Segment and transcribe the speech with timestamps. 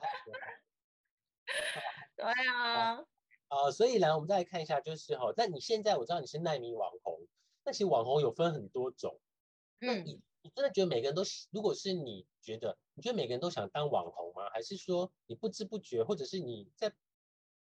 [2.16, 2.96] 对啊，
[3.48, 7.18] 呃，所以呢，我们再来看一下，就是哈，但你现在我知道你是奈米网红，
[7.64, 9.20] 那其实网红有分很多种，
[9.78, 14.48] 那你你真的觉得每个人都是，如果是你觉得，你觉得每个人都想当网红吗？
[14.50, 16.92] 还是说你不知不觉，或者是你在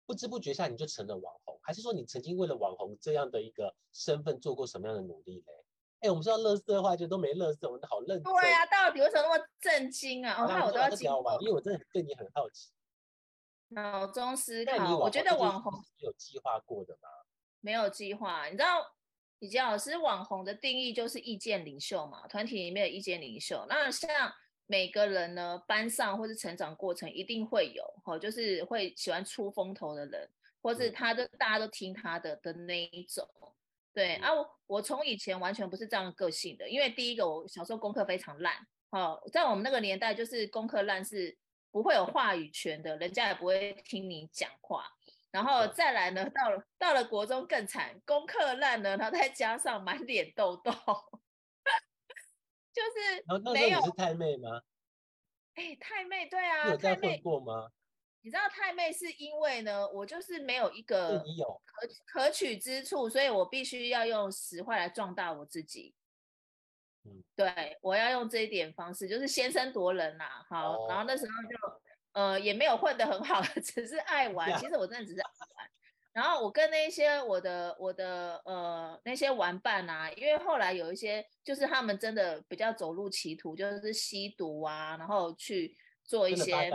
[0.05, 1.59] 不知不觉下你就成了网红？
[1.63, 5.62] 还是说你曾经为了网红这样的一个身份做过什么样的努力嘞？
[6.03, 8.23] 哎，我们说到乐色的话，就都没乐色，我们都好认真。
[8.23, 10.43] 对啊，到底为什么那么震惊啊？
[10.43, 12.71] 我看我都要聊完，因为我真的对你很好奇。
[13.69, 17.07] 脑中思考，我觉得网红有计划过的吗？
[17.61, 18.47] 没有计划。
[18.47, 18.85] 你知道，
[19.39, 23.65] 李杰老师，网红的定义就是意见领袖嘛，团体里面的意见领袖。
[23.69, 24.09] 那像
[24.65, 30.29] 每个人呢，班上或是成长过程一定会有，哈，就是会喜欢出风头的人，
[30.61, 33.25] 或是他的大家都听他的的那一种。
[33.93, 38.55] 对啊，我我从以前完全不是这样个性的，因为第一个我小时候功课非常烂，
[38.89, 41.37] 哦，在我们那个年代就是功课烂是
[41.71, 44.85] 不会有话语权的，人家也不会听你讲话。
[45.31, 50.71] 然后再来呢，到了到了国中更惨，功课烂呢，然后再加上满脸痘痘，
[52.71, 53.81] 就是没有。
[53.81, 54.61] 是太妹吗？
[55.55, 57.69] 哎，太妹，对啊，有在混过吗？
[58.25, 61.19] 你知道太妹是因为呢，我就是没有一个
[61.65, 65.93] 可可取之处，所以我必须要用实话来壮大我自己。
[67.03, 70.45] 嗯，对我要用这一点方式，就是先声夺人啦。
[70.49, 71.81] 好，然后那时候就
[72.13, 74.57] 呃也没有混得很好， 只是爱玩。
[74.57, 75.69] 其实我真的只是爱玩。
[76.13, 86.71] 然后我跟那些我的我的呃那些玩伴啊，因为后来有一些就是他们真的比较走入歧途，就是吸毒啊，然后去做一些。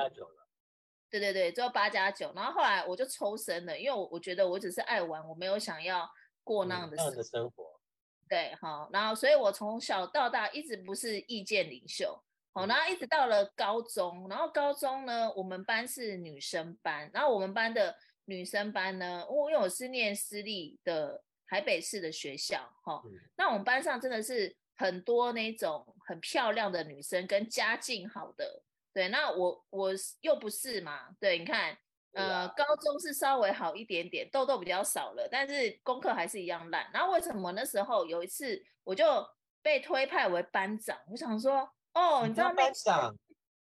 [1.11, 6.09] 对对对，做八加九，然后后来我就抽身了，因为我我觉得我只是爱玩，我没有想要
[6.45, 7.81] 过那样的生活。
[8.29, 23.03] 对，好，然后所以我从小到大一直不是意见领袖，好，然后一直到了高中，然后高中呢，我们班是女生班，然后我们班的女生班呢，我因为我是念私立的台北市的学校，哈，
[23.35, 28.63] 那我们班上真的是很多那种很漂亮的女生跟家境好的。
[28.99, 29.91] 对，那我我
[30.23, 31.09] 又不是嘛？
[31.21, 31.79] 对，你看，
[32.15, 36.91] 呃，高中是稍微好一点点，痘痘比较少了，但是功课还是一样烂。
[36.93, 39.25] 然后为什么那时候有一次我就
[39.63, 40.99] 被推派为班长？
[41.13, 43.15] 我想说，哦，你知道班长？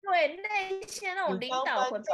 [0.03, 2.05] 对，那些那种领导会被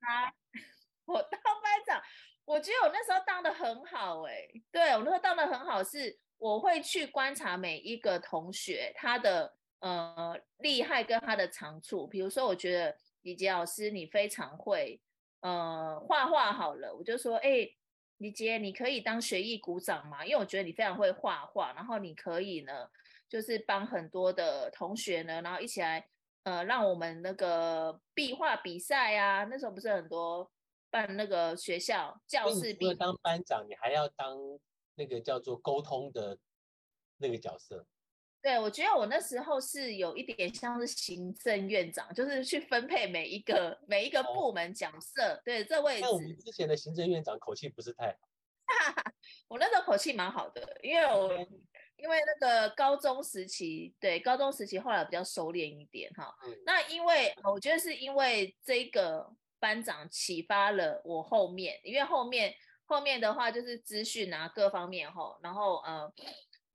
[0.00, 0.32] 他，
[1.04, 2.02] 我当班长，
[2.46, 9.55] 我觉得我那时候当的很好，哎，对我那时候当的很好，是我会去观察每一个同学他的。
[9.80, 15.00] 呃，厉害跟他的长处，比如说，我觉得李杰老师你非常会，
[15.40, 17.68] 呃，画画好了，我就说，哎，
[18.16, 22.88] 李杰，你可以当学艺鼓掌嘛，因为我觉得你非常会画画，然后你可以呢，
[23.28, 26.08] 就是帮很多的同学呢，然后一起来，
[26.44, 30.50] 呃，让我们那个壁画比赛啊，那时候不是很多
[30.90, 34.38] 办那个学校教室，除了当班长，你还要当
[34.94, 36.38] 那个叫做沟通的
[37.18, 37.86] 那个角色。
[38.46, 45.42] 对，我觉得我那时候是有一点像是行政院长，就是去分配每一个每一个部门角色。
[45.44, 46.02] 对，这位置。
[46.02, 48.18] 那我们之前的行政院长口气不是太好。
[49.48, 51.34] 我那时候口气蛮好的，因为我
[51.96, 56.32] 因为那个高中时期，对高中时期后来比较收敛一点哈。
[56.64, 59.28] 那因为我觉得是因为这个
[59.58, 66.12] 班长启发了我后面，因为后面后面的话就是资讯啊各方面哈，然后呃。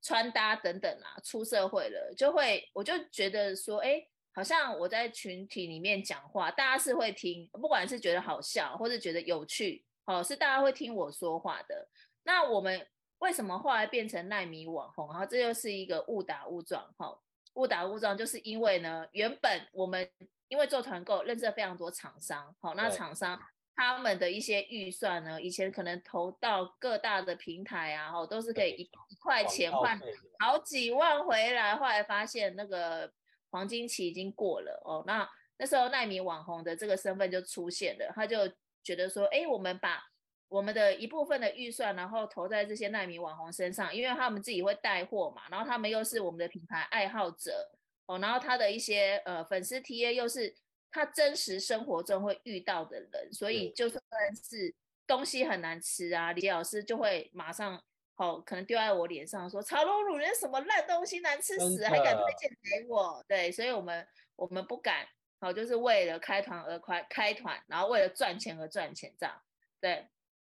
[0.01, 4.03] 穿搭等等啊，出社会了就会，我就觉得说，哎，
[4.33, 11.87] 好像我在群体里面讲话，大家是会听，不管是觉得好笑或者觉得有趣，哦，是大家会听我说话的。
[12.23, 12.87] 那我们
[13.19, 15.07] 为什么后来变成奈米网红？
[15.11, 17.15] 然后这又是一个误打误撞，哈，
[17.53, 20.09] 误打误撞，就是因为呢，原本我们
[20.47, 23.39] 因为做团购认识了非常多厂商，好，那厂商。
[23.73, 29.99] 他们的一些预算呢，以前可能投到各大的平台啊，哦，都是可以一一块钱换
[30.39, 31.75] 好几万回来。
[31.75, 33.11] 后来发现那个
[33.49, 35.27] 黄金期已经过了哦，那
[35.57, 38.47] 那时候奈米网红的这个身份就出现了，他就
[38.83, 40.03] 觉得说，哎，我们把
[40.47, 47.71] 我们的一部分的预算，然后投在这些奈米网红身上，因为他们自己会带货嘛，然后他们又是我们的品牌爱好者
[48.05, 50.53] 哦，然后他的一些呃粉丝 T A 又是。
[50.91, 54.01] 他真实生活中会遇到的人，所以就算
[54.35, 54.75] 是
[55.07, 57.81] 东西很难吃啊，李老师就会马上
[58.13, 64.05] 好可能丢在我脸上说：“炒龙乳人什么烂东西，难吃死，还敢推荐给我？”对，所以我们
[64.35, 65.07] 我们不敢
[65.39, 69.41] 好，就是为了开团而开开团，然后为了赚钱而赚钱这样。
[69.79, 70.09] 对，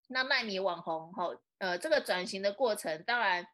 [0.09, 3.47] 那卖米网红哈，呃，这个转型的过程，当然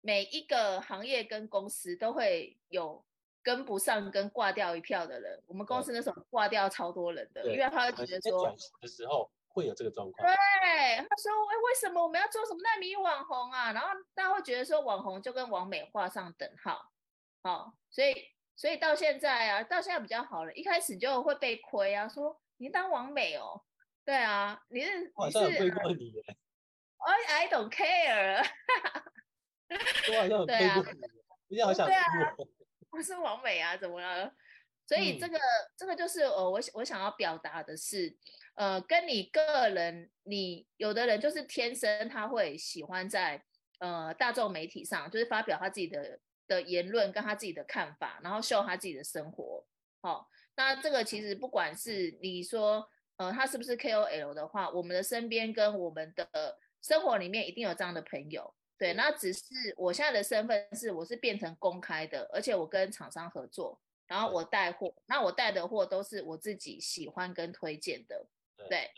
[0.00, 3.04] 每一个行业跟公司都会有。
[3.44, 5.40] 跟不上跟挂掉一票的人。
[5.46, 10.26] 我们公司那时候挂掉超多人的，因为他会觉得说转型的时候会有这个状况。
[10.26, 10.34] 对，
[10.96, 16.90] 他说：“哎，为什么我们要做什么纳米网红啊？”然后大家会觉得说网红就跟网美画上等号。
[17.42, 18.14] 好，所以
[18.56, 20.52] 所以到现在啊，到现在比较好了。
[20.54, 23.62] 一开始就会被亏啊，说你当网美哦。
[24.06, 25.38] 对啊，你是你是
[26.98, 28.44] ，I I don't care。
[29.68, 30.82] 我好像对啊，
[31.48, 32.04] 你好想对啊，
[32.94, 34.32] 我是王美啊，怎么了？
[34.86, 35.36] 所以这个
[35.76, 38.16] 这个就是呃，我我想要表达的是，
[38.54, 43.42] 呃，跟你个人，你有的人就是天生他会喜欢在
[43.80, 49.66] 呃大众媒体上，就是发表他自己的的言论跟他自己的看法，然后秀他自己的生活。
[50.00, 58.54] 好，那这个其实不管是你说呃他是不是 KOL 的话，我们的身边跟我们的生活里面一定有这样的朋友。
[58.76, 59.44] 对，那只是
[59.76, 68.26] 我现在的身份是我是变成公开的，而且我跟厂商合作，然后我带货，那我带的货都是我自己喜欢跟推荐的，
[68.68, 68.90] 对，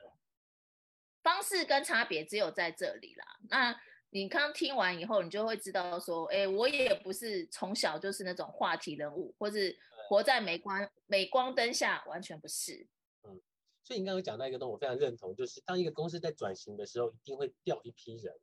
[1.23, 3.25] 方式跟差别只有在这里啦。
[3.51, 3.81] 那
[4.11, 9.77] 你刚听完以后，你就会知道说，哎，我也不是从小就是那种话题人物，或是
[10.09, 12.87] 活在镁光镁光灯下，完全不是。
[13.25, 13.43] 嗯，
[13.83, 18.35] 所以你刚刚讲到一个东西，我非常认同，就是当一个公司在转型的时候，一定会掉一批人。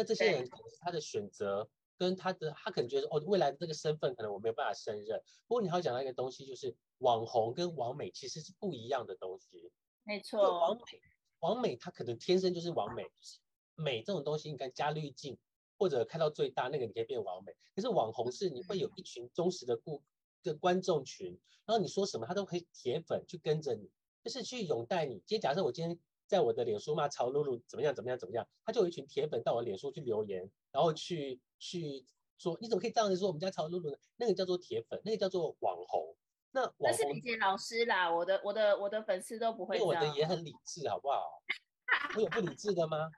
[0.00, 1.68] 那这些人可能是他的选择，
[1.98, 5.22] 跟他的他可能觉得哦，未来的这个身份可能我没有办法胜任。
[5.46, 9.70] 不过你还要讲到一个东西，就是网红跟网美其实是不一样的东西。
[10.04, 11.00] 没错，网美
[11.40, 13.38] 网美他可能天生就是网美，就是
[13.74, 15.36] 美这种东西应该加滤镜
[15.78, 17.54] 或者开到最大，那个你可以变网美。
[17.74, 20.02] 可是网红是你会有一群忠实的顾
[20.42, 23.90] 的观众群，然后你说什么他都可以铁粉去跟着你，
[24.24, 25.16] 就是去拥戴你。
[25.26, 25.98] 今天假设我今天。
[26.30, 32.06] 在我的脸书骂曹露露怎么样怎么样怎么样，他就有一群铁粉到我脸书去留言，然后去去
[32.38, 33.96] 说你怎么可以这样子说我们家曹露露呢？
[34.16, 36.14] 那个叫做铁粉，那个叫做网红。
[36.52, 39.76] 那那是李杰老师啦，我的我的我的粉丝都不会。
[39.76, 41.42] 因为我的也很理智，好不好？
[42.14, 43.10] 我有不理智的吗？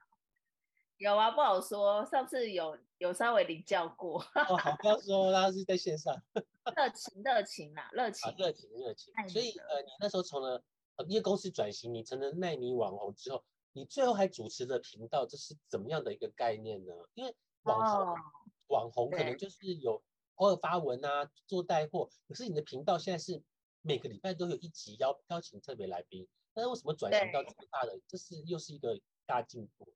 [0.96, 2.02] 有啊，不好说。
[2.06, 4.22] 上次有有稍微领教过。
[4.48, 6.14] 哦，好，不要说，他是在线上。
[6.74, 9.12] 热情热情啦，热情热情热情。
[9.28, 10.64] 所以呃，你那时候从了。
[11.08, 16.92] 因为公司转型，你成了奈米网红之后，你最后还主持的频道，这是怎么样的一个概念呢？
[17.14, 18.14] 因为网红
[18.68, 20.02] 网红可能就是有
[20.36, 23.42] 偶尔发文啊，做带货，可是你的频道现在是
[23.80, 27.98] 每个礼拜都有一集邀邀请特别来宾，那为什么转型到这么大的？
[28.06, 29.92] 这是又是一个大进步。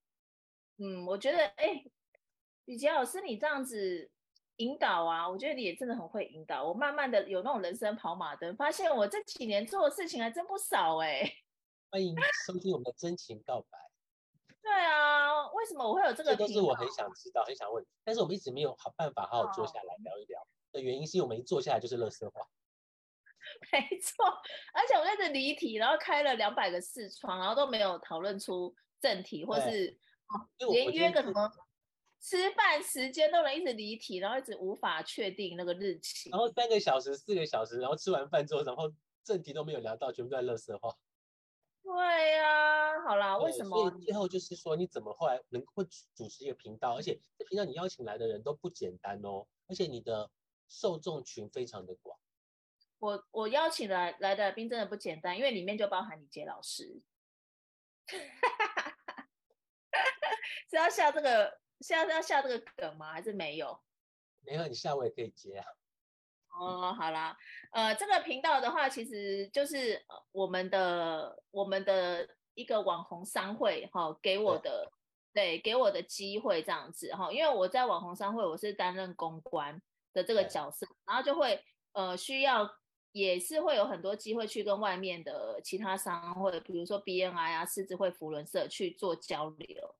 [0.78, 1.84] 嗯，我觉得，哎，
[2.64, 4.10] 李杰老师，你这样子。
[4.56, 6.64] 引导啊，我觉得你也真的很会引导。
[6.66, 11.30] 我慢慢的有那种人生跑马灯，发现我这几年做的事情还真不少哎。
[11.90, 12.16] 欢迎
[12.46, 13.78] 收听我们的真情告白。
[14.62, 16.34] 对啊，为什么我会有这个？
[16.34, 22.40] 这都是我很想知道、很想问，但是我们一直没有好办法好好坐下来聊一聊的原因，是因为我们一坐下来就是乐色话。
[23.70, 24.24] 没错，
[24.72, 29.96] 而且我一直离题，然后开了两百个视窗，然后都没有讨论出正题，或是
[30.70, 31.52] 连约个什么。
[32.26, 36.28] 吃饭时间都能一直离题，然后一直无法确定那个日期。
[36.28, 38.92] 然后三个小时、四个小时，然后吃完饭之后，然后
[39.22, 40.92] 正题都没有聊到，全部在乐色话。
[41.84, 43.88] 对呀，好啦，为什么？
[44.00, 45.84] 最后就是说，你怎么后来能会
[46.16, 46.96] 主持一个频道？
[46.96, 50.28] 而且这频道你邀请来的人都不简单哦，而且你的
[50.68, 52.18] 受众群非常的广。
[52.98, 57.00] 我我邀请来来的来宾真的不简单，因为里面就包含李杰老师。
[60.68, 61.60] 只要笑这个？
[61.80, 63.12] 是要下这个梗吗？
[63.12, 63.78] 还是没有？
[64.40, 65.66] 没有，你下我也可以接啊。
[66.58, 67.36] 哦，好啦，
[67.72, 70.02] 呃，这个频道的话，其实就是
[70.32, 74.90] 我们的我们的一个网红商会哈，给我的
[75.34, 79.82] 对给我的机会这样子哈，因为我在网红商会我是担任公关
[80.14, 82.66] 的这个角色，然后就会呃需要
[83.12, 89.94] 也是会有很多机会去跟外面的其他商会，比如说 BNI 啊、狮子会、福伦社去做交流。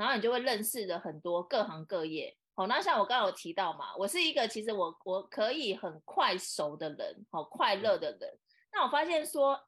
[0.00, 8.38] 然后你就会认识的很多各行各业，好，那像我刚刚有提到嘛，我是一个其实我我可以很快熟的人，好快乐的人。
[8.72, 9.60] 那我发现说，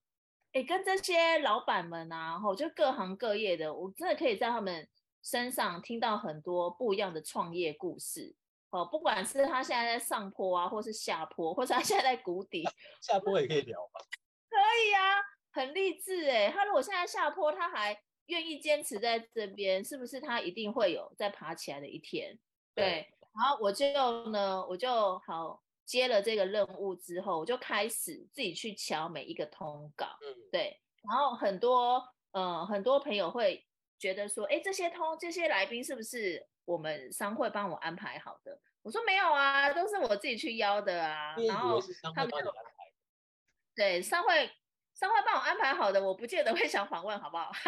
[0.54, 4.88] 哎，跟这些老板们啊，吼，就各行各业的，我真的可以在他们
[5.22, 8.34] 身上听到很多不一样的创业故事，
[8.70, 12.64] 哦，不管是他现在在上坡啊，或是下坡，或是他现在在谷底，
[13.02, 14.00] 下坡也可以聊吗？
[14.48, 15.20] 可以啊，
[15.50, 18.00] 很励志哎，他如果现在下坡，他还。
[18.26, 22.38] 愿意坚持在这边，是不是他一定会有再爬起来的一天？
[22.74, 30.06] 对，然后我就呢，我就好接了这个任务之后，我就开始自己去敲每一个通稿。
[30.22, 32.02] 嗯，对，然后很多
[32.32, 33.66] 呃很多朋友会
[33.98, 38.58] 觉得说，哎，这些通这些来宾是不是我们商会帮我安排好的？
[38.82, 41.36] 我说没有啊，都是我自己去邀的啊。
[41.46, 41.80] 然后
[42.14, 42.52] 他们就
[43.74, 44.50] 对商会
[45.02, 47.50] 商会帮我安排好的，我不见得会想访问，好不好？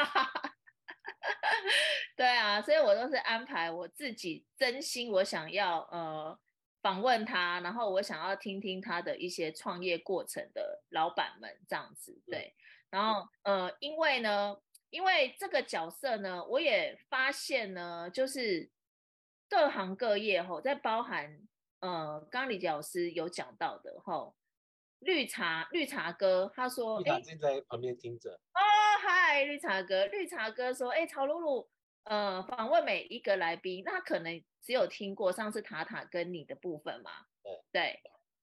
[2.17, 6.39] 对啊，所以我都是安排我自己真心我想要呃
[6.81, 12.23] 访问他，然后我想要听听他的一些创业过程的老板们这样子。
[12.27, 12.55] 对，
[12.89, 14.57] 然后呃，因为呢，
[14.91, 18.71] 因为这个角色呢，我也发现呢，就是
[19.49, 21.37] 各行各业吼，在包含
[21.81, 24.37] 呃，刚李杰老师有讲到的吼。
[25.05, 28.61] 绿茶，绿茶哥，他说：“绿茶正在旁边听着。”哦，
[29.01, 31.69] 嗨，绿茶哥，绿茶哥说：“哎，曹露露，
[32.05, 37.11] 呃，访问每一个来宾，那可能只有听过上次塔塔跟你的部分嘛？
[37.43, 38.01] 对对。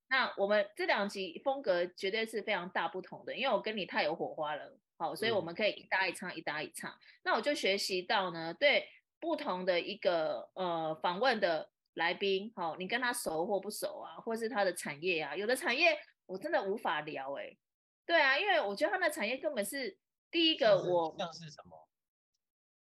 [0.10, 6.94] 那我们这两集风格绝对是非常大不同的，因为我跟你太有火花了，好，所以我们可以一搭一唱，一搭一唱。
[7.24, 8.88] 那我就学习到呢，对
[9.20, 15.98] 不同的一个呃访问的来宾，好，你跟他熟或不熟啊，或是他的产业啊，有的产业。”
[16.32, 17.58] 我真的无法聊哎，
[18.06, 19.98] 对啊，因为我觉得他的产业根本是
[20.32, 21.90] 第一个我像是什么，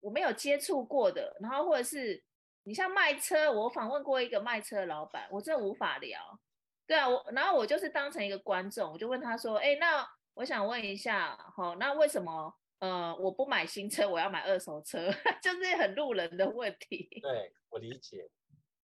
[0.02, 2.24] 我没有接触过的，然后或者是
[2.64, 6.40] 你像卖车，我访问过一个卖车的老板，我真的无法聊。
[6.86, 15.10] 对啊，我然后我就是当成一个观众，我就问他说，哎，那我想问一下，好，那为什么呃我不买新车，我要买二手车？
[15.42, 17.20] 就是很路人的问题。
[17.20, 18.30] 对我理解。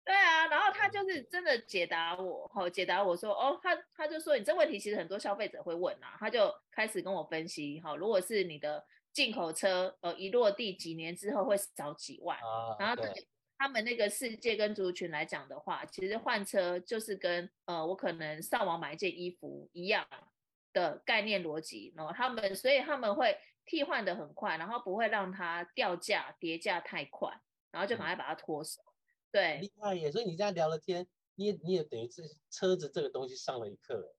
[0.04, 12.38] 对啊，然后他就是真的解答我，好解答我说，哦，他他就说你这问题其实很多消费者会问啊，他就开始跟我分析，哈，如果是你的进口车，呃，一落地几年之后会少几万，
[12.78, 20.06] 然后对他们那个世界跟族群来讲的话，其实换车就是跟呃我可能上网买一件衣服一样
[20.74, 28.82] 的概念逻辑，然后他们所以他们会替换的很快，然后不会让它掉价跌价太快，然后就赶快把它脱手。
[29.34, 30.12] 对，厉害耶！
[30.12, 32.22] 所以你这样聊了天，你也你也等于是
[32.52, 34.14] 车子这个东西上了一课。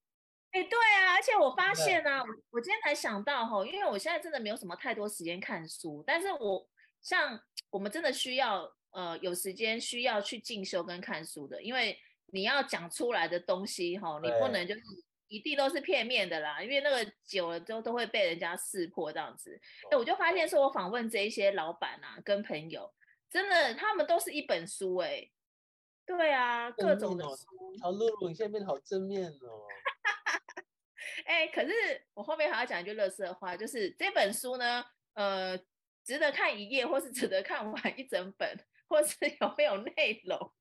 [0.51, 6.67] 哎，对啊，而且我发现呢，我我今天才想到哈，因为我现在真的没有什么太多时间看书，但是我
[7.01, 11.97] 像我们真的需要呃有时间需要去进修跟看书的，因为
[12.33, 14.81] 你要讲出来的东西哈，你不能就是
[15.29, 19.57] 一定都是片面的啦，因为那个久了之后都会被人家识破这样子。
[19.89, 22.93] 哎，我就发现说我访问这一些老板啊，跟朋友。
[23.29, 25.29] 真的，他们都是一本书哎，
[26.05, 27.45] 对啊，各种的书。
[27.81, 29.65] 好，露露，你现在变得好正面哦。
[31.25, 31.71] 哎，可是
[32.13, 35.57] 我后面还要讲一句乐色话，就是这本书呢，呃，
[36.03, 40.53] 值得看一页，或是值得看完一整本，或是有没有内容？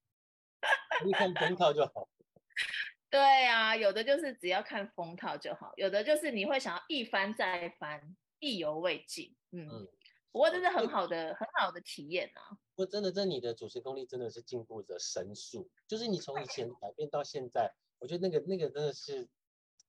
[1.05, 2.09] 你看封套就好。
[3.11, 9.37] 对啊，有的就是只要看封套就好，有的就是你会想要一翻再翻，意犹未尽。
[9.53, 9.87] 嗯。
[10.35, 12.59] 不过这是很好的很好的体验呐！
[12.75, 19.29] 不过真的，这你的主持功力真的是进步着神速，就是你从以前 改变到现在，我觉得那个那个真的是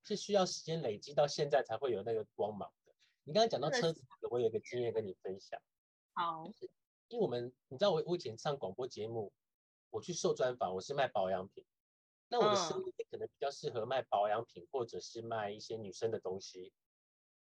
[0.03, 2.93] 是需要时间累积到现在才会有那个光芒的。
[3.23, 5.59] 你刚才讲到车子，我有一个经验跟你分享。
[6.13, 6.45] 好，
[7.07, 9.33] 因为我们你知道我我以前上广播节目，
[9.89, 11.65] 我去受专访，我是卖保养品，
[12.27, 16.71] 那我的声音可能比较适合卖保养品或者是卖一些女生的东西。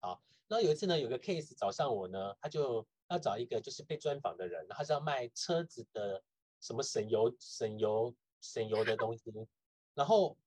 [0.01, 6.21] 好，然后有一次呢，有个 case 找上我呢，他就要找一个就是被专访的人，他是要卖车子的
[6.59, 9.31] 什么省油、省油、省油的东西。
[9.93, 10.37] 然后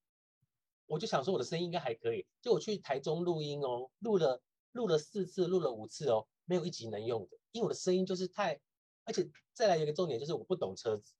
[0.87, 4.43] 我就想说我的声音应该还可以，就我去台中录音哦，录了
[4.73, 8.61] 录了四次，录了五次哦，没有一集能用的，因为我的声音就是太，
[9.05, 11.15] 而且再来有一个重点就是我不懂车子。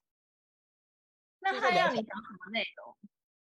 [1.39, 2.97] 那他要你讲什么内容？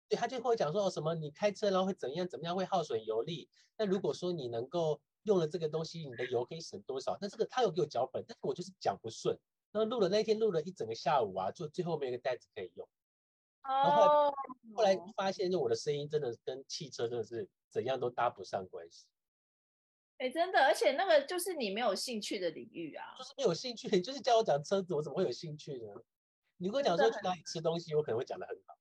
[0.08, 3.50] 对他就会讲说哦什么你开车然后会怎样怎么样会耗损油力。
[3.78, 7.18] 那如果说你能够用了这个东西，你的油可以省多少？
[7.20, 9.38] 那这个他有给我脚本，但是我就是讲不顺。
[9.72, 12.88] 那录了那一天录了一整个下午啊，就最后没有个袋子可以用。
[13.64, 14.32] 哦。
[14.32, 14.34] 后
[14.76, 19.06] 后来发现就我的声音真的跟汽车真的是怎样都搭不上关系。
[20.18, 23.04] 哎，真的，而且那个就是你没有兴趣的领域啊。
[23.18, 25.88] 就是没有兴趣，你就是叫我讲车子，我怎么会有兴趣呢？
[26.58, 28.75] 你跟我讲说去哪里吃东西，我可能会讲的很好。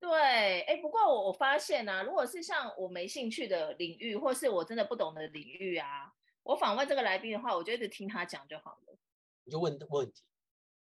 [0.00, 6.10] 对，哎，不过我我发现啊，如果是像我没兴趣的领域，或是我真的不懂的领域啊，
[6.42, 8.98] 我访问这个来宾的话，我就一直听他讲就好了。
[9.44, 10.22] 你就问问题。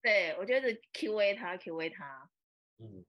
[0.02, 2.30] 对，我觉得 Q A 他，Q A 他。
[2.80, 3.06] 嗯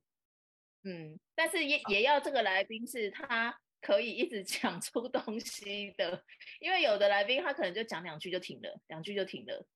[0.85, 6.25] 嗯，但是也也要这个来宾是他可以一直 讲出东西的，
[6.61, 9.67] 因为有的来宾他可能就讲两句就停了，两句就停了。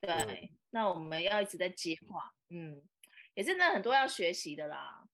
[0.00, 2.82] 对，那我们要一直在接话，嗯。
[3.34, 5.04] 也是那很多要学习的啦。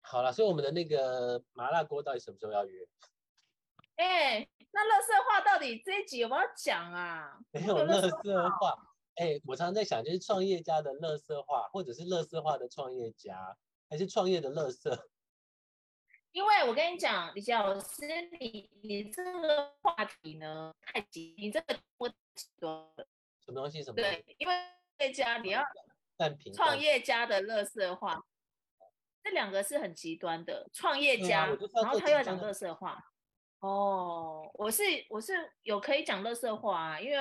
[0.00, 2.86] 好了，所以我们的那个麻辣锅到底什么时候要约？
[3.96, 7.38] 哎，那乐色话到底这一集有没有讲啊？
[7.52, 8.74] 没有乐色话，
[9.14, 13.56] 哎，我常常在想，就是创业家的乐色话，或者是乐色话的创业家，
[13.88, 15.08] 还是创业的乐色？
[16.32, 18.06] 因为我跟你讲，李佳老师，
[18.40, 22.12] 你你这个话题呢太急，你这个我
[22.60, 22.92] 说
[23.44, 23.82] 什么东西？
[23.82, 23.94] 什么？
[23.94, 25.62] 对，因为家你要
[26.16, 28.24] 半平创业家的乐色化，
[29.22, 30.68] 这两个是很极端的。
[30.72, 33.02] 创业家，然后他又要讲乐色话。
[33.60, 37.18] 哦，我是我是有可以讲乐色话啊，因为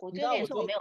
[0.00, 0.78] 我觉得也是我没有。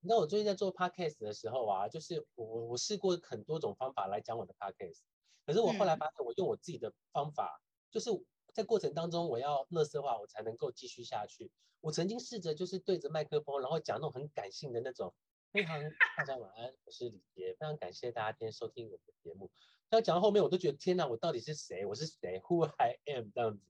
[0.00, 5.00] 你知道我最近在做 podcast 的时候啊，就是我我我试过很多种方法来讲我的 podcast。
[5.44, 7.60] 可是我后来发现，我用我自己的方法，
[7.90, 8.10] 就是
[8.52, 11.50] 在过程当中我要乐色化，我才能够继续下去。
[11.80, 15.12] 我曾经试着就是对着麦克风，然后讲那种很感性的那种，
[15.56, 15.80] 非常
[16.14, 19.50] 大家晚安，我是李杰，非常感谢大家今天收听我们的节目。
[19.88, 21.86] 要讲到后面，我都觉得天哪，我到底是谁？
[21.86, 23.30] 我是谁？Who I am？
[23.34, 23.62] 这样子。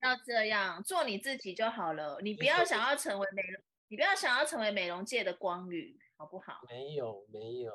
[0.00, 6.62] 要这样做你自己就好了，你不要想要成为美容，你不要想要成为美容界的光宇，好不好？
[6.66, 7.74] 没有没有，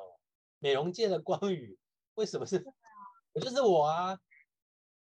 [0.58, 1.78] 美容界的光宇，
[2.14, 2.60] 为什么是？
[3.34, 4.18] 我就是我啊，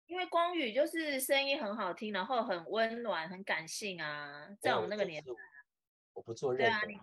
[0.06, 5.34] 因为光宇就是声音很好听，然后很温暖、很感性啊，在我们那个年代，
[6.14, 6.86] 我不做任何。
[6.86, 7.02] 对啊，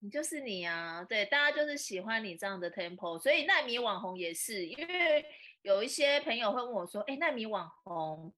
[0.00, 5.24] 你你就是你啊，对，大家就是喜欢你这样的 tempo，所以奈米网红也是，因为
[5.62, 8.32] 有一些朋友会问我说，哎，奈米网红，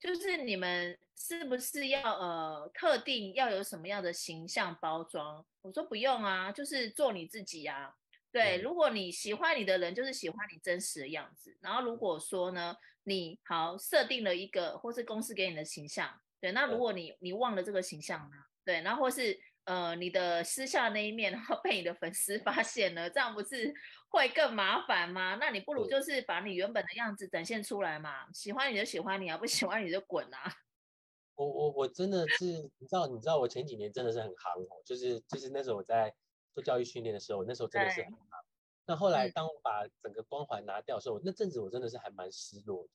[0.00, 5.44] 就是你们是不是要呃特定要有什么样的形象包装？
[5.62, 7.94] 我说不用啊，就是做你自己啊。
[8.32, 11.56] 对，如果你喜欢你的人，就是喜欢你真实的样子。
[11.60, 23.72] 然后如果说呢，你好设定了一个，或是公司给你的形象，对，那如果你你忘了这个形象呢，对，然后或是呃你的私下那一面，然后被你的粉丝发现了，这样不是
[24.08, 25.36] 会更麻烦吗？
[25.38, 28.32] 那你不如就是把你原本的样子展现出来嘛。
[28.32, 30.52] 喜欢你就喜欢你啊，不喜欢你就滚啊。
[31.36, 32.46] 我我我真的是，
[32.78, 36.12] 你知道你知道我前几年真的是很夯哦，就是就是那时候我在。
[36.56, 38.18] 做教育训练的时候，那时候真的是很好。
[38.86, 42.88] 那后来当我把整个光环拿掉的时候，那阵子我真的是还蛮失落的。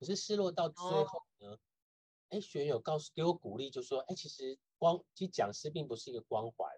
[0.00, 1.58] 可是失落到最后呢，
[2.30, 6.68] 哎，学员有告诉给我鼓励，就说，哎，其实光其实讲师并不是一个光环，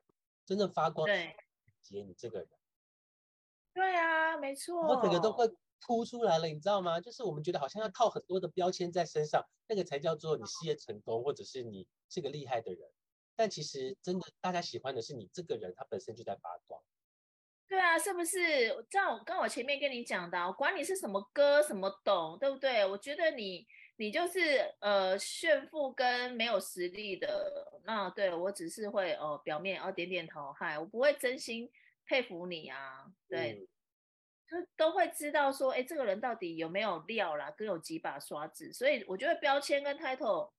[0.44, 1.34] 真正发光对，
[1.80, 2.48] 杰你这个人。
[3.72, 4.78] 对啊，没错。
[4.86, 5.46] 我整个都快
[5.80, 7.00] 凸出来了，你知道吗？
[7.00, 12.90] 就是我们觉得好像要套很多的标签在身上，那个才叫做你事业成功，或者是你是个厉害的人。
[13.34, 16.78] 但其实真的，大家喜欢的是你这个人，他本身就在发光。
[17.66, 18.86] 对啊，是不是？
[18.90, 22.84] 这样刚我前面跟你讲的，我管你是什么歌什么懂，对不对？
[22.84, 31.70] 我觉得你你就是呃炫富跟没有实力的，那对我只是会哦表面哦点点头，嗨，我不会真心
[32.06, 33.12] 佩服你啊。
[33.28, 33.66] 对，
[34.48, 38.72] 就都会知道说，哎，这个人到底有没有料啦，跟有几把刷子。
[38.72, 40.50] 所以我觉得标签跟 title。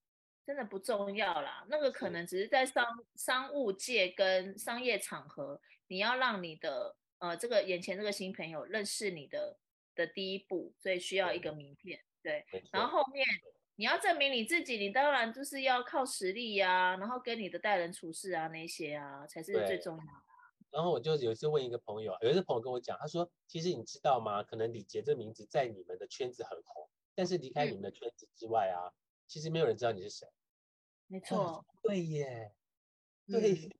[0.47, 9.57] 真的不重要啦，那个可能只是在商商务界跟商业场合，你要让你的呃这个眼前这个新朋友认识你的
[9.95, 11.99] 的第一步，所以需要一个名片，
[12.51, 12.63] 对。
[12.71, 13.25] 然后后面
[13.75, 20.21] 你要证明你自己，你当然就是要靠实力呀，然后跟你的待人处事啊那些啊才是最重要的。
[20.71, 24.43] 然后我就有一次问一个朋友，有一次朋友跟我讲，他说：“其实你知道吗？
[24.43, 28.91] 可能李杰这名字在你们的圈子很红，但是离开你们的圈子之外啊。”
[29.27, 30.27] 其实没有人知道你是谁，
[31.07, 32.53] 没错，对耶，
[33.25, 33.71] 对，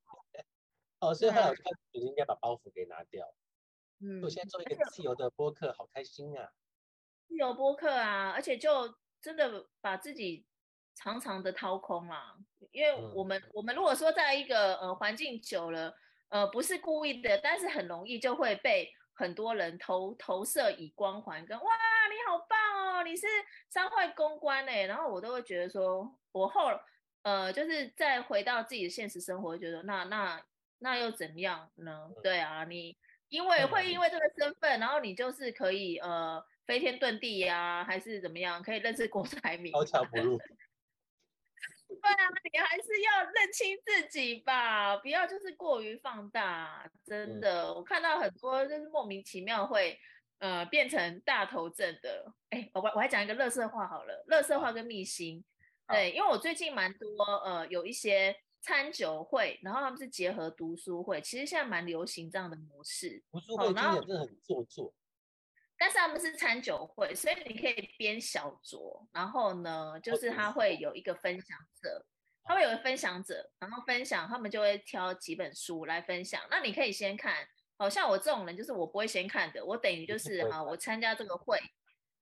[0.99, 3.31] 哦，所以后来我就觉得应该把包袱给拿掉。
[3.99, 6.49] 嗯，我现在做一个自由的播客，好开心啊！
[7.27, 10.45] 自由播客啊，而且就真的把自己
[10.95, 12.37] 长长的掏空了，
[12.71, 15.95] 因为我们我们如果说在一个呃环境久了，
[16.29, 18.91] 呃不是故意的，但是很容易就会被。
[19.17, 21.63] 很多人投投射以光环跟哇
[22.09, 23.25] 你好棒哦，你是
[23.69, 26.69] 商会公关哎，然后我都会觉得说，我后
[27.21, 30.43] 呃就是再回到自己的现实生活，觉得那那
[30.79, 32.11] 那又怎样呢？
[32.21, 32.97] 对啊，你
[33.29, 40.37] 因为会因为这个身份，然后你就是可以呃飞天遁地呀，还是怎么样，可以认识郭台铭，高墙不入。
[41.87, 46.89] 对啊，你还是要认清自己吧，不要就是过于放大。
[47.05, 49.97] 真的，我看到很多就是莫名其妙会
[50.39, 52.33] 呃变成大头症的。
[52.49, 55.43] 哎，我我还讲一个乐色话好了，乐色话跟秘辛。
[55.87, 63.23] 对，因为我最近蛮多呃有一些餐酒会，然后他们是结合读书会，其实现在蛮流行这样的模式。
[63.31, 64.93] 读书会听起来真的很做作。
[65.77, 72.05] 但是他们是餐酒会，所以你可以编小酌，然后呢，就是他会有一个分享者，
[72.43, 76.41] 他会有个分享者，然后分享，他们就会挑几本书来分享。
[76.49, 77.45] 那你可以先看，
[77.77, 81.59] 好像我这种人就是我不会先看的，我等于就是哈，我参加这个会，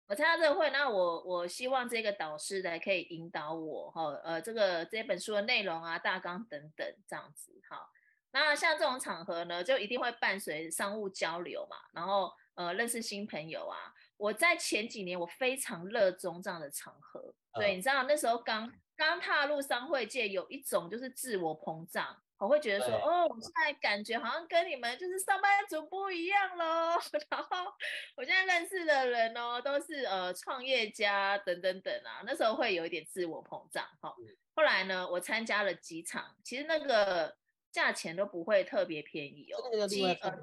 [0.07, 7.89] 我参加这个会，那我我希望这个导师来可以引导我哈，呃，这个这本书的内容啊、大纲等等这样子，好。
[8.35, 13.93] 那像这种场合呢，就一定会伴随商务交流嘛，然后呃认识新朋友啊。
[14.17, 22.15] 我在前几年我非常热衷这样的场合，对，你知道那时候刚刚踏入商会界，有一种就是自我膨胀。
[22.37, 26.99] 我会觉得说，哦，我现在感觉好像跟你们就是上班族不一样喽。
[27.29, 27.71] 然后
[28.17, 32.21] 我现在认识的人哦，都是呃创业家等等等啊。
[32.25, 34.13] 那时候会有一点自我膨胀哈。
[34.55, 37.37] 后来呢，我参加了几场，其实那个
[37.71, 39.87] 价钱都不会特别便宜哦。
[39.87, 40.37] 基呃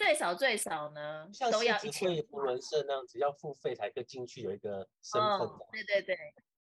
[0.00, 2.16] 最少最少呢，都要一千。
[2.30, 5.66] 福伦社那样子要付费才可以进去，有一个身份的。
[5.70, 6.16] 对对对。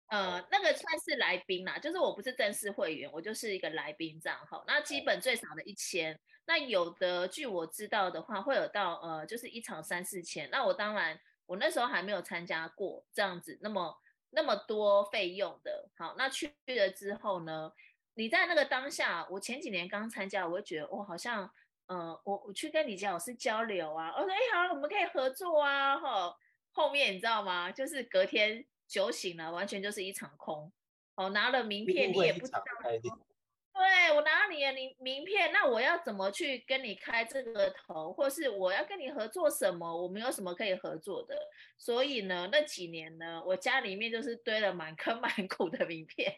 [0.08, 4.66] 呃，那个算是来宾啦，就是我不是正式会员，我就是一个来宾账号。
[4.68, 10.50] 那基本最少的一千，那有的据我知道的话，会有到呃，就是一场三四千。
[10.50, 13.98] 那我当然，我那时候还没有参加过这样子那么
[14.32, 15.90] 那么多费用的。
[15.96, 17.72] 好，那去了之后呢，
[18.16, 21.50] 你在那个当下，我前几年刚参加，我会觉得我好像，
[21.90, 26.34] 呃，我我去跟李佳老师交流啊，我说哎好，我们可以合作啊，哈，
[26.72, 27.70] 后面你知道吗？
[27.72, 28.66] 就是隔天。
[28.90, 30.74] 酒醒了，完全就是一场空。
[31.14, 32.64] 哦，拿了名片，你也不知道。
[32.92, 39.96] 对我拿了你的名名片，那我要怎么去跟你开这个头，或是我要跟你合作什么？
[39.96, 41.38] 我们有什么可以合作的？
[41.78, 46.36] 所以呢，那几年呢，我家里面就是堆了满坑 满谷的名片。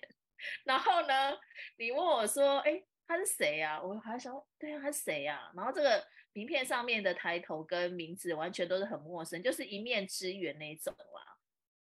[0.65, 1.37] 然后呢，
[1.77, 5.51] 你问我说：“哎，他是谁呀？”我还想，对啊，他是谁呀？
[5.55, 11.37] 然后这个名片上面的抬头跟名字完全都是很陌生，就是一面之缘那种啦。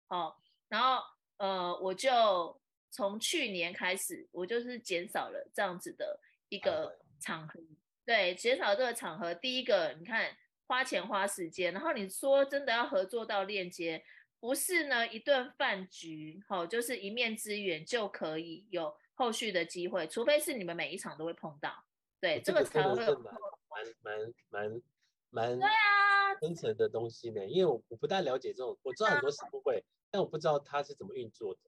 [0.08, 0.42] 好。
[0.70, 1.02] 然后，
[1.38, 2.62] 呃，我就
[2.92, 7.60] 从去年开始，我就是减少了这样子的一个场合，
[8.06, 9.34] 对，减少这个场合。
[9.34, 10.38] 第一个，你看
[10.68, 14.04] 花钱花时间，然后你说真的要合作到链接，
[14.40, 21.84] 不是呢一顿饭局，好，就是一面之缘就可以有后续的机会，除非是你们每一场都会碰到，
[22.22, 24.82] 对，这个才会蛮蛮蛮
[25.30, 29.84] 蛮对啊，真诚的东西呢，因为我我不太了解这种，我知道很多是不会。
[30.10, 31.60] 但我不知道它是怎么运作的。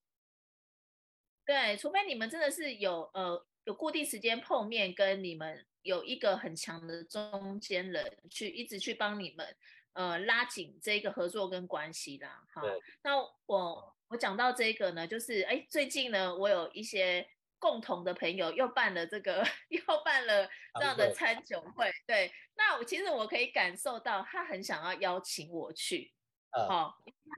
[1.46, 9.56] 对，除非你们真的是有呃有固定时间碰面，跟你们有一个很强的中间人去一直去帮你们
[9.94, 12.44] 呃拉紧这个合作跟关系啦。
[12.52, 12.64] 好，
[13.04, 17.28] 那我我讲到这个呢，就是哎最近呢我有一些
[17.62, 21.90] 共同的朋友又办了这个 又办了这样的餐酒会。
[22.08, 26.12] 对，那我其实我可以感受到他很想要邀请我去。
[26.52, 26.98] 好，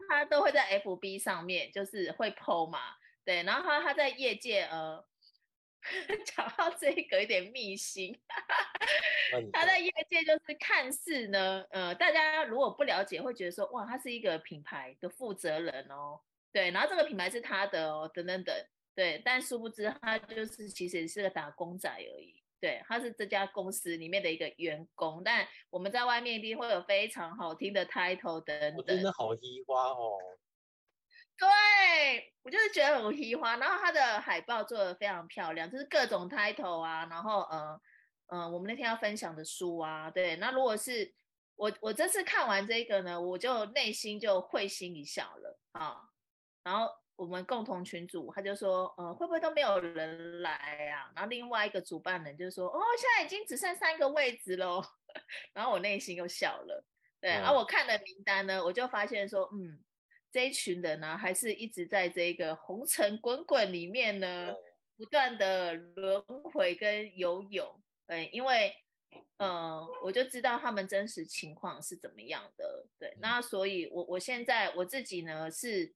[0.10, 5.06] 他都会在 FB 上面，就是会 PO 嘛，对，然后他他在业界，呃，
[6.26, 8.20] 讲到这个有点秘辛，
[9.52, 16.20] 他在业界就是看似呢，呃，大家如果不了解，会觉得说，哇，他是一个品牌的负责人哦，
[16.52, 18.56] 对，然后这个品牌是他的哦，等等等，
[18.96, 22.42] 对，但殊不知他就是其实是个打工仔而已。
[22.60, 28.76] 对，他是这家公司里面的一个员工，但我们在外面一定会有非常好听的 title 等等。
[28.78, 30.18] 我真的好稀花哦。
[31.36, 33.58] 对，我就是觉得很稀花。
[33.58, 37.82] 然后他的海报做的非常漂亮，就是各种 title 啊，然后呃
[38.28, 40.38] 呃，我们那天要分享的书啊，对。
[40.38, 41.14] 那如果是
[41.56, 45.98] 我我这次看完这个呢，我就内心就会心一笑了啊，
[46.64, 46.88] 然后。
[47.16, 50.52] 我们共同群主他就说，呃，会不会都没有人来
[50.90, 51.12] 啊？
[51.16, 54.84] 然后另外一个主办人就说，哦，现在已经只剩三个位置喽。
[55.54, 56.84] 然后我内心又笑了，
[57.22, 57.30] 对。
[57.30, 59.80] 然后我看了名单呢，我就发现说，嗯，
[60.32, 64.52] 这一群人呢，还是一直在这个红尘滚滚里面呢，
[64.98, 67.80] 不断的轮回跟游泳。
[68.08, 68.76] 对，因为，
[69.38, 72.88] 嗯，我就知道他们真实情况是怎么样的。
[72.98, 75.94] 对，那所以，我我现在我自己呢是。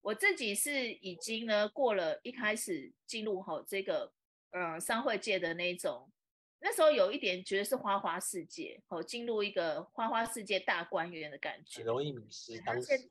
[0.00, 4.12] 我自己是已经呢过了一开始进入吼这个
[4.50, 6.10] 呃商会界的那种，
[6.60, 12.58] 那时候有一点觉得是花花世界，哦，进入一个花花世界大观园的感觉，很容易迷失。
[12.60, 13.10] 当时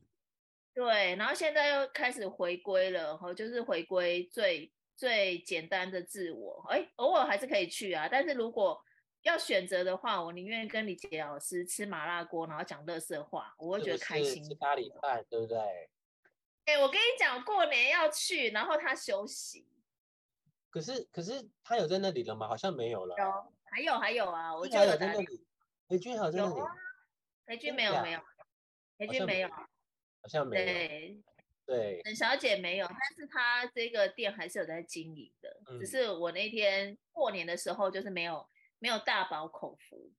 [0.73, 6.65] 对，然后现在又开始回归了，哈，就是回归最最简单的自我。
[6.69, 8.79] 哎，偶尔还是可以去啊，但是如果
[9.23, 14.43] 要选择的话，我宁愿跟李杰老师吃麻辣锅，然后讲乐色话，我会觉得开心。
[14.43, 15.57] 吃咖喱饭，对不对？
[16.67, 19.65] 哎，我跟你讲，过年要去，然后他休息。
[20.69, 22.45] 可是，可是他有在那里了吗？
[22.45, 23.15] 好像没有了。
[23.17, 25.47] 有，还有，还有啊，我觉得在那里。
[25.87, 26.75] 裴君好像有啊。
[27.45, 28.19] 裴君没有，没有。
[28.97, 29.47] 裴君没有。
[29.47, 30.65] 好像没有。
[30.65, 31.23] 对。
[31.65, 32.01] 对。
[32.03, 35.49] 沈小姐没有，但是她这个店还是有在经营的，
[35.79, 38.45] 只是我那天过年的时候就是没有
[38.79, 40.11] 没有大饱口福。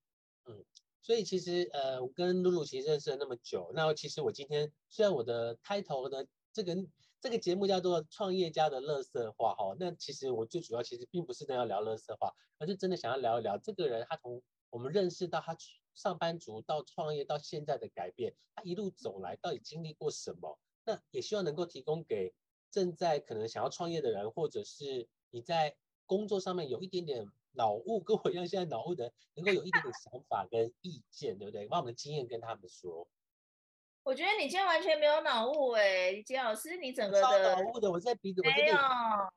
[0.45, 0.65] 嗯。
[1.03, 6.27] 所以其实呃，我跟露露其实认识了那么久，那其实我今天虽然我的 title 呢。
[6.61, 6.87] 这个
[7.21, 9.73] 这个节目叫做《创业家的乐色话》哈。
[9.79, 15.55] 那其实我最主要其实并不是要聊乐色话，而是真的想要聊一聊这个人他从我们认识到他
[15.95, 20.59] 上班族到创业到现在的改变，他一路走来到底经历过什么？
[20.83, 22.33] 那也希望能够提供给
[22.69, 31.67] 正在可能想要创业的人，或者是你在工作上面有一点点脑雾，跟我一样现在脑雾的，能够有一点点想法跟意见，对不对？
[31.67, 33.07] 把我们的经验跟他们说。
[34.03, 38.77] 我觉得你今天完全没有脑雾哎，杰老师，你整个的脑雾的，我在鼻子没有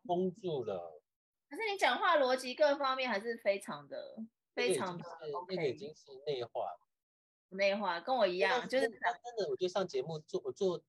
[0.07, 1.03] 封住了。
[1.51, 4.17] 可是你讲话逻辑各方面还是非常的
[4.55, 6.75] 非常的 OK，那个已经是内化，
[7.51, 8.99] 内化跟我一样，就是真
[9.37, 10.83] 的，我觉得上节目做我做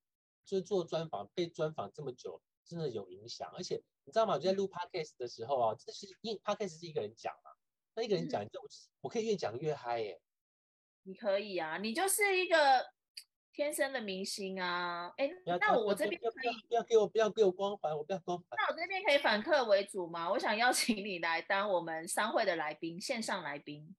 [0.46, 3.52] 就做专访，被专访这么久，真的有影响。
[3.58, 4.36] 而且你知道吗？
[4.36, 7.52] 我在录 podcast 的时候啊，这是因 podcast 是一个人讲嘛，
[7.96, 8.50] 那一个人讲，我
[9.02, 10.22] 我可以越讲越嗨耶。
[11.04, 12.94] 你可以啊，你就是一个。
[13.54, 18.48] 天生的明星啊，哎，那我这边可以不要给我不要给我光环，我不要光环。
[18.58, 20.30] 那我这边可以反客为主吗？
[20.32, 23.96] 我想邀请你来当我们商会的来宾，线上来宾。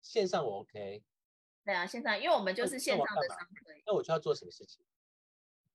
[0.00, 1.04] 线上我 OK。
[1.64, 3.82] 对啊，线上，因为我们就是线上的商会。
[3.84, 4.82] 那我就要做什么事情？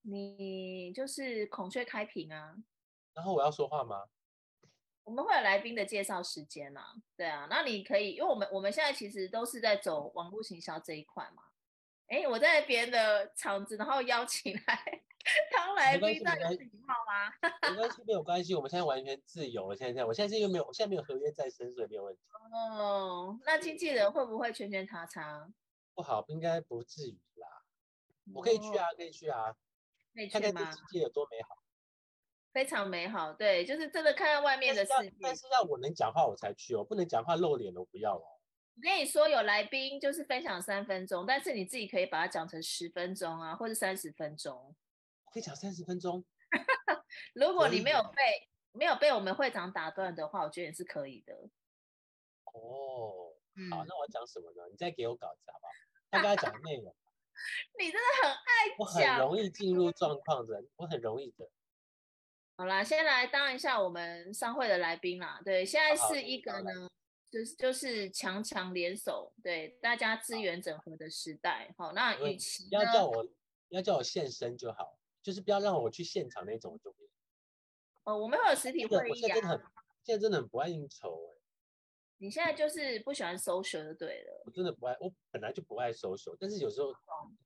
[0.02, 2.56] 你就是孔雀开屏啊。
[3.14, 4.06] 然后我要说话吗？
[5.04, 6.82] 我们会有来宾的介绍时间嘛？
[7.16, 11.44] 对啊，那你可以，因为我们我们现在其实都是在走网络行销这一块嘛。
[12.14, 15.02] 哎，我在别人的场子，然后邀请来
[15.52, 17.34] 当来宾，那有礼貌吗？
[17.72, 19.76] 没关系，没有关系，我们现在完全自由了。
[19.76, 22.22] 现在，我现在是又没有，现在没有合约在身，所以没有问题。
[22.78, 25.52] 哦，那经纪人会不会圈圈叉叉？
[25.96, 27.48] 不好，应该不至于啦。
[28.32, 29.56] 我可以去啊，可以去啊。
[30.14, 30.40] 可以去吗？
[30.40, 31.58] 看看这世界有多美好。
[32.52, 35.16] 非常美好，对，就是真的看看外面的世界。
[35.20, 38.33] 但是要我能讲话我才去哦，不能讲话露脸的我不要哦。
[38.76, 44.76] 我跟你说，有来宾就是分享三分钟，但是你自己可以把它讲成十分钟啊，或者三十分钟。
[45.32, 46.26] 可以讲三十分钟。
[47.34, 51.34] 如果你没有被没有被我们会长打断的话，我觉得也是可以的。
[52.46, 53.34] 哦，
[53.70, 54.64] 好，那我讲什么呢？
[54.72, 55.72] 你再给我稿子好不好？
[56.10, 56.96] 大概讲内容。
[57.80, 58.78] 你真的很爱讲。
[58.80, 61.48] 我很容易进入状况的，我很容易的。
[62.58, 65.40] 好啦，先来当一下我们商会的来宾啦。
[65.46, 66.90] 对，现在是一个呢。
[67.34, 71.74] 就是就是强强联手，对大家资源整合的时代。
[71.76, 73.28] 好，那与其要叫我
[73.70, 76.96] 要叫我现身就好，就是不要让我去现场那种就。
[78.04, 79.16] 哦，我们会有实体会议啊。
[79.16, 79.60] 现在真的很，
[80.04, 81.42] 现在真的很不爱应酬哎。
[82.18, 84.44] 你现在就是不喜欢 social 就对了。
[84.46, 87.00] 我真的不爱，我本来就不爱 social，但是有时候知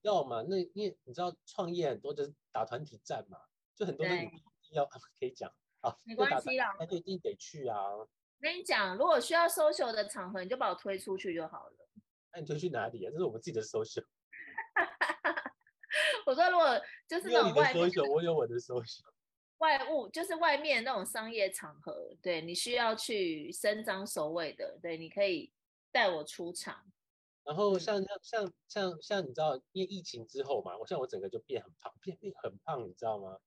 [0.03, 0.43] 道吗？
[0.49, 3.39] 那因为你知道创业很多就是打团体战嘛，
[3.73, 4.13] 就很多的
[4.71, 4.85] 要
[5.17, 7.79] 可以讲啊，没关系啦，那就一定得去啊。
[8.39, 11.73] 我跟你讲，如果需要 social 的场合，你就把我推出去就好了。
[12.33, 13.09] 那你推去哪里啊？
[13.11, 14.05] 这是我们自己的 social。
[16.27, 19.05] 我说，如果就是那种外面，我有我的 social。
[19.57, 25.51] 外物就是外面那种商业场合，对你需要去伸张首尾的，对，你可以
[25.91, 26.85] 带我出场。
[27.43, 33.39] 然后像像像像像你知道，因为疫情之后嘛，我像我整个就变很胖，变变很胖，你知道吗？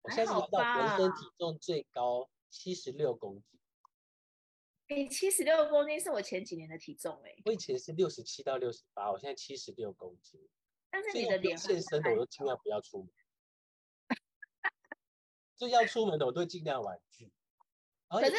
[0.00, 3.60] 我现在是到人生体重最高七十六公斤。
[4.92, 7.34] 哎，七十六公斤是我前几年的体重哎。
[7.46, 10.38] 我以前是六十七到六十八，我现在七十六公斤。
[10.90, 13.10] 但是你的脸健身的我都尽量不要出门，
[15.56, 17.32] 就要出门的我都尽量婉拒。
[18.10, 18.32] 可是，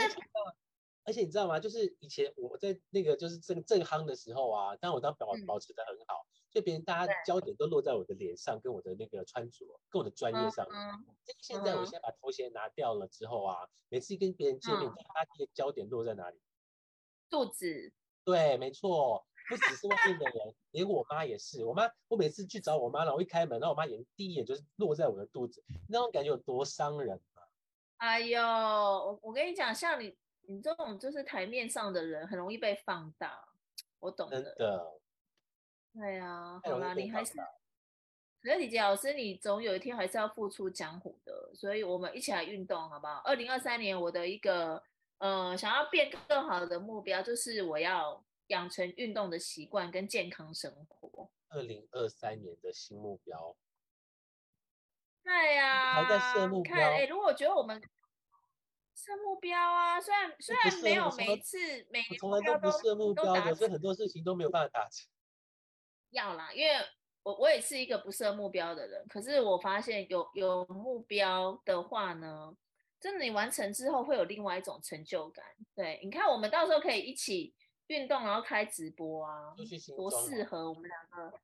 [1.05, 1.59] 而且你知道吗？
[1.59, 10.65] 就是以前我在那个就是正正夯的时候啊，但我当保保持的很好，就别人大家焦点都落在我的脸上，跟我的那个穿着，跟我的专业上。
[11.39, 13.57] 现在我先把头衔拿掉了之后啊，
[13.89, 16.39] 每次跟别人见面，大家第一个焦点落在哪里？
[17.29, 17.91] 肚子，
[18.23, 21.65] 对，没错，不只是外面的人，连我妈也是。
[21.65, 27.43] 我妈，我每次去找我妈，然后一开门，然后我妈眼第一眼就是落在我的肚子，那种感觉有多伤人啊！
[27.97, 30.15] 哎呦，我我跟你讲，像你
[30.47, 33.47] 你这种就是台面上的人，很容易被放大，
[33.99, 34.41] 我懂的。
[34.41, 34.99] 真的。
[35.93, 37.33] 对啊，好啦，你还是，
[38.41, 43.21] 可是李杰老师，你总有一天还是要付出江湖的，所以我们一起来运动，好不好？
[43.25, 44.83] 二零二三年我的一个。
[45.19, 51.29] 呃，想要变更好的目标就是我要养成运动的习惯跟健康生活。
[51.47, 53.55] 二零二三年的新目标。
[55.23, 56.75] 对呀，还在设目标。
[56.75, 57.81] 看，哎，如果觉得我们
[58.95, 61.57] 设目标啊，虽然虽然没有每次
[61.89, 65.07] 每年从来都不设目标的，所以很多事情都没有办法达成。
[66.11, 66.75] 要啦，因为
[67.23, 72.55] 我我也是一个不设目标的人，可是我发现有有目标的话呢。
[72.99, 75.43] 真的，你完成之后会有另外一种成就感。
[75.75, 77.53] 对，你看，我们到时候可以一起
[77.87, 79.53] 运动，然后开直播啊，
[79.97, 81.37] 多适合我们两个。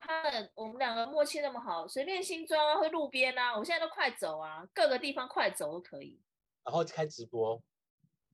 [0.00, 6.20] 他们我们两个默契那么好，随便新装啊，会路边啊，我现在都快走啊，各个地方快走都可以。
[6.64, 7.62] 然后开直播，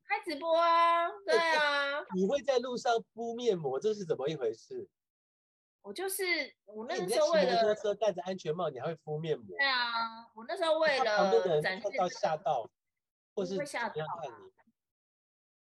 [0.04, 2.00] 开直播啊，对啊。
[2.14, 4.88] 你会在路上敷面膜，这是怎么一回事？
[5.82, 6.22] 我就是
[6.66, 9.56] 我那时候为了摩托车戴着安全帽，你还会敷面膜？
[9.56, 11.30] 对啊，我那时候为了旁
[11.62, 12.70] 边到吓到，
[13.34, 14.30] 或是吓到你。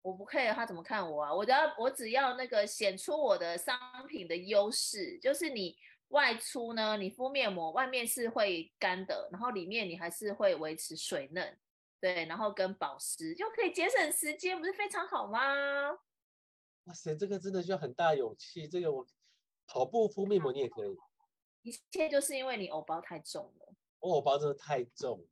[0.03, 5.77] 我不 care 他怎么看我啊，我只要我只要那个显出我的商品的优势，就是你
[6.09, 11.57] 外出呢，你敷面膜外面是会干的，然后里面你还是会维持水嫩，
[12.01, 15.39] 对，然后跟保湿就可以节省时间，不是非常好吗？
[16.85, 19.07] 哇塞，这个真的需要很大勇气，这个我
[19.69, 20.97] 跑步敷面膜你也可以，
[21.63, 25.21] 一切就是因为你藕包太重了，我藕包真的太重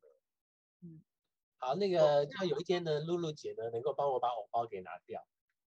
[1.61, 5.23] 好，那个要有一天呢，露露姐呢能够帮我把藕包给拿掉，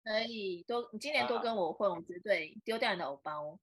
[0.04, 3.58] 可以多，你今年多跟我混，我绝对丢掉你的藕包。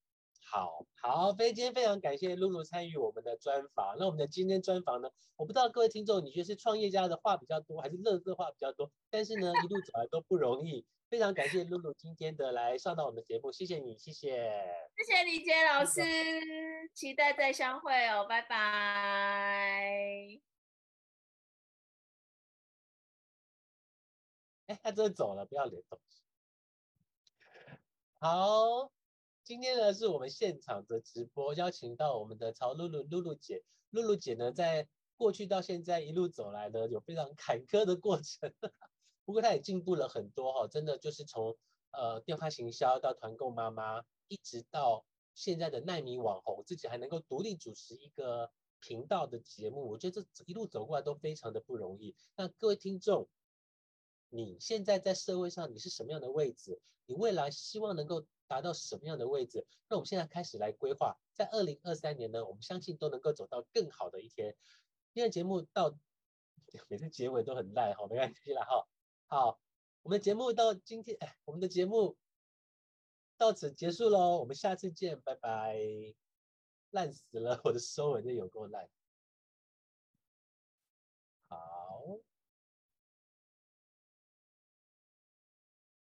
[0.48, 3.96] 好好，非今天非常感谢露露参与我们的专访。
[4.00, 8.92] 那我们的今天专访呢，我不知道各位听众你觉得是创业家的话比较多，还是乐色话比较多？
[9.12, 14.30] 但是呢，一路走来都不容易，非常感谢露露今天的来上到我们的节目，谢谢你，谢谢，
[14.98, 16.02] 谢谢李杰老师，
[16.94, 20.40] 期待再相会哦，拜拜。
[24.68, 26.22] 哎，他真的走了，不要脸东西。
[28.20, 28.92] 好，
[29.44, 33.64] 今天呢是我们现场的直播，邀请到我们的曹露露露露姐。
[33.92, 38.52] 露露姐呢，在过去到现在一路走来呢，有非常坎坷的过程，
[39.24, 40.68] 不过她也进步了很多哈。
[40.68, 41.56] 真的就是从
[41.92, 48.50] 呃电话行销到团购妈妈，一直到现在的奈米网红，自己还能够独立主持一个
[48.80, 52.16] 频道的节目，我觉得这一路走过来都非常的不容易。
[52.36, 53.30] 那各位听众。
[54.30, 56.82] 你现在在社会上你是什么样的位置？
[57.06, 59.66] 你未来希望能够达到什么样的位置？
[59.88, 64.56] 那我们现在开始来规划，在二零二三年呢，我们相信都能够走到更好的一天。
[65.14, 65.98] 今天节目到
[66.90, 68.88] 每次结尾都很烂哈，没关系了哈。
[69.28, 69.60] 好，
[70.02, 72.18] 我们的节目到今天，哎，我们的节目
[73.38, 75.80] 到此结束喽，我们下次见，拜拜。
[76.92, 78.90] 烂死了，我的收尾就有够烂。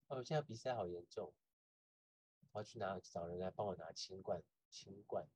[0.08, 1.32] 哦，现在比赛好严重，
[2.52, 5.28] 我要去拿找人来帮我拿清冠，清冠。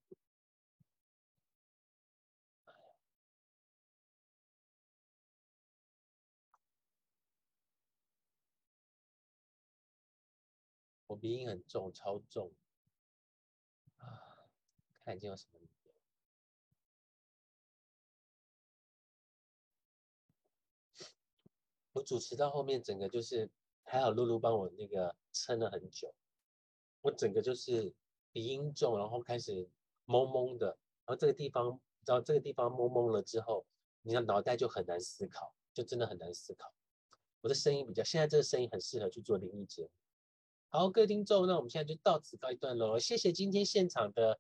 [11.07, 12.55] 我鼻音很重，超重
[13.99, 14.49] 啊！
[15.05, 15.61] 看已经有什么？
[21.93, 23.51] 我主持到后面，整个就是。
[23.85, 26.15] 还好露露帮我那个撑了很久，
[27.01, 27.93] 我整个就是
[28.33, 29.69] 鼻音重，然后开始
[30.07, 33.67] 懵懵的，然后这个地方，知道这个地方懵懵了之后，
[34.03, 36.73] 你的脑袋就很难思考，就真的很难思考。
[37.43, 39.91] 我的声音比较，现在这个声音很适合去做灵异节目。
[40.71, 42.99] 好，各位听众，那我们现在就到此告一段落。
[42.99, 44.39] 谢谢今天现场的，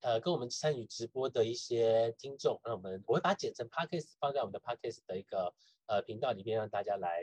[0.00, 2.60] 呃，跟我们参与直播的一些听众。
[2.64, 5.54] 那我们我会把它剪成 podcast 放在我们的 podcast 的一个
[5.86, 7.22] 呃频道里面，让大家来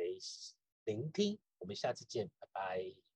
[0.86, 1.38] 聆听。
[1.60, 3.07] 我们下次见，拜拜。